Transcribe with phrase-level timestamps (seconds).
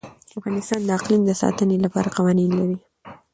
[0.37, 2.77] افغانستان د اقلیم د ساتنې لپاره قوانین لري.